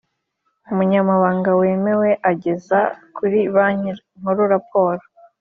umunyamabanga 0.71 1.49
wemewe 1.59 2.09
ageza 2.31 2.79
kuri 3.15 3.39
Banki 3.53 3.91
Nkuru 4.19 4.41
raporo 4.53 5.01